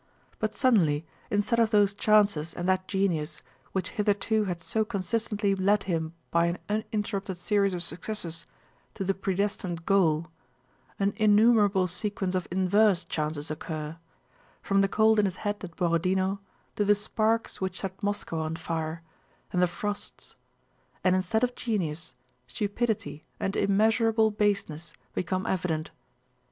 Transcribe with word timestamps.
But 0.39 0.55
suddenly 0.55 1.05
instead 1.29 1.59
of 1.59 1.69
those 1.69 1.93
chances 1.93 2.55
and 2.55 2.67
that 2.67 2.87
genius 2.87 3.43
which 3.71 3.89
hitherto 3.91 4.45
had 4.45 4.59
so 4.59 4.83
consistently 4.83 5.53
led 5.53 5.83
him 5.83 6.15
by 6.31 6.47
an 6.47 6.57
uninterrupted 6.67 7.37
series 7.37 7.75
of 7.75 7.83
successes 7.83 8.47
to 8.95 9.03
the 9.03 9.13
predestined 9.13 9.85
goal, 9.85 10.25
an 10.97 11.13
innumerable 11.17 11.85
sequence 11.85 12.33
of 12.33 12.47
inverse 12.49 13.05
chances 13.05 13.51
occur—from 13.51 14.81
the 14.81 14.87
cold 14.87 15.19
in 15.19 15.25
his 15.25 15.35
head 15.45 15.63
at 15.63 15.75
Borodinó 15.75 16.39
to 16.77 16.83
the 16.83 16.95
sparks 16.95 17.61
which 17.61 17.81
set 17.81 18.01
Moscow 18.01 18.39
on 18.39 18.55
fire, 18.55 19.03
and 19.53 19.61
the 19.61 19.67
frosts—and 19.67 21.15
instead 21.15 21.43
of 21.43 21.53
genius, 21.53 22.15
stupidity 22.47 23.23
and 23.39 23.55
immeasurable 23.55 24.31
baseness 24.31 24.93
become 25.13 25.45
evident. 25.45 25.91